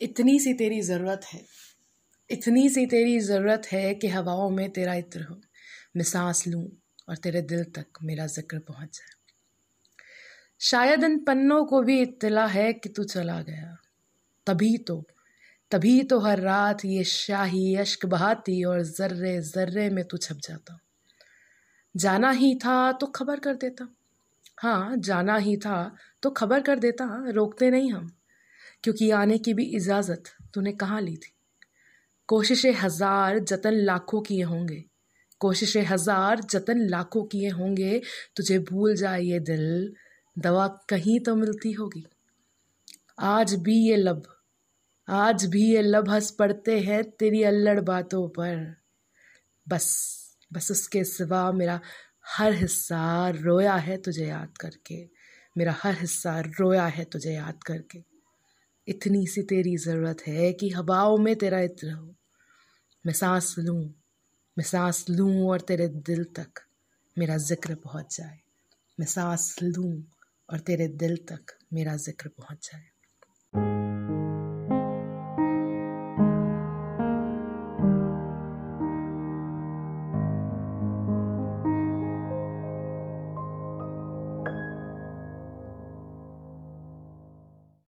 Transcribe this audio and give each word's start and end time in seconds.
इतनी 0.00 0.38
सी 0.38 0.52
तेरी 0.54 0.80
ज़रूरत 0.80 1.20
है। 1.24 1.40
इतनी 2.30 2.68
सी 2.68 2.86
तेरी 2.86 3.18
ज़रूरत 3.20 3.66
है 3.66 3.94
कि 3.94 4.08
हवाओं 4.08 4.50
में 4.50 4.68
तेरा 4.70 4.94
इत्र 4.94 5.22
हो। 5.22 5.40
मैं 5.96 6.04
सांस 6.04 6.46
लूँ 6.46 6.64
और 7.08 7.16
तेरे 7.16 7.42
दिल 7.42 7.64
तक 7.64 7.98
मेरा 8.02 8.26
ज़िक्र 8.26 8.58
पहुँच 8.58 8.96
जाए। 8.96 9.14
शायद 10.60 11.04
इन 11.04 11.18
पन्नों 11.18 11.64
को 11.64 11.82
भी 11.82 12.00
इत्तला 12.02 12.46
है 12.46 12.72
कि 12.72 12.88
तू 12.88 13.04
चला 13.04 13.40
गया। 13.42 13.76
तभी 14.46 14.76
तो 14.78 15.04
तभी 15.70 16.02
तो 16.02 16.18
हर 16.20 16.40
रात 16.40 16.84
ये 16.84 17.04
शाही 17.04 17.74
अश्क 17.76 18.06
बहाती 18.06 18.62
और 18.64 18.82
ज़र्रे 18.82 19.40
ज़र्रे 19.42 19.88
में 19.90 20.04
तू 20.04 20.16
छप 20.16 20.36
जाता। 20.36 20.78
जाना 21.94 22.30
ही 22.30 22.54
था 22.54 22.92
तो 22.92 23.06
खबर 23.06 23.40
कर 23.40 23.54
देता। 23.54 23.88
हाँ 24.58 24.96
जाना 24.96 25.36
ही 25.36 25.56
था 25.56 25.96
तो 26.22 26.30
खबर 26.30 26.60
कर 26.60 26.78
देता। 26.78 27.04
रोकते 27.28 27.70
नहीं 27.70 27.92
हम। 27.92 28.10
क्योंकि 28.84 29.10
आने 29.10 29.38
की 29.38 29.54
भी 29.54 29.64
इजाज़त 29.76 30.32
तूने 30.54 30.72
कहाँ 30.72 31.00
ली 31.00 31.16
थी? 31.16 31.32
कोशिशें 32.28 32.72
हज़ार 32.72 33.38
जतन 33.38 33.74
लाखों 33.80 34.20
किए 34.20 34.42
होंगे। 34.42 34.84
कोशिशें 35.40 35.82
हज़ार 35.82 36.40
जतन 36.40 36.78
लाखों 36.88 37.22
किए 37.24 37.48
होंगे। 37.48 38.00
तुझे 38.36 38.58
भूल 38.58 38.94
जाए 38.96 39.22
ये 39.22 39.40
दिल, 39.40 39.94
दवा 40.36 40.66
कहीं 40.88 41.18
तो 41.20 41.34
मिलती 41.36 41.72
होगी। 41.72 42.04
आज 43.18 43.54
भी 43.54 43.76
ये 43.88 43.96
लब, 43.96 44.22
आज 45.08 45.44
भी 45.44 45.62
ये 45.64 45.82
लब 45.82 46.08
हंस 46.10 46.30
पड़ते 46.30 46.78
हैं 46.80 47.02
तेरी 47.10 47.42
अल्लड़ 47.42 47.80
बातों 47.80 48.28
पर। 48.28 48.74
बस 49.66 49.86
बस 50.52 50.70
उसके 50.70 51.04
सिवा 51.04 51.50
मेरा 51.52 51.80
हर 52.28 52.52
हिस्सा 52.52 53.28
रोया 53.30 53.74
है 53.74 53.96
तुझे 53.96 54.26
याद 54.26 54.58
करके। 54.58 55.04
मेरा 55.56 55.74
हर 55.78 55.94
हिस्सा 55.94 56.38
रोया 56.40 56.86
है 56.86 57.04
तुझे 57.04 57.32
याद 57.32 57.62
करके। 57.62 58.15
इतनी 58.88 59.26
सी 59.26 59.42
तेरी 59.42 59.76
ज़रूरत 59.76 60.22
है 60.26 60.52
कि 60.52 60.68
हवाओं 60.70 61.16
में 61.18 61.36
तेरा 61.36 61.60
इत्र 61.60 61.90
हो। 61.90 62.14
मैं 63.06 63.12
सांस 63.12 63.54
लूँ, 63.58 63.82
मैं 64.56 64.64
सांस 64.64 65.04
लूँ 65.10 65.48
और 65.48 65.60
तेरे 65.60 65.88
दिल 65.88 66.24
तक 66.24 66.60
मेरा 67.18 67.36
ज़िक्र 67.36 67.74
पहुँच 67.74 68.16
जाए। 68.16 68.38
मैं 69.00 69.06
सांस 69.06 69.56
लूँ 69.62 70.04
और 70.50 70.58
तेरे 70.58 70.88
दिल 70.88 71.16
तक 71.16 71.58
मेरा 71.72 71.96
ज़िक्र 71.96 72.28
पहुँच 72.28 72.70
जाए। 72.72 72.84